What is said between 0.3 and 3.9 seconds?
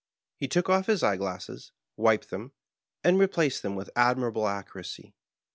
He took off his eye glasses, wiped them, and replaced them